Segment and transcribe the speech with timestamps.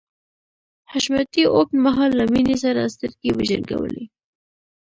[0.91, 4.03] حشمتي اوږد مهال له مينې سره سترګې وجنګولې.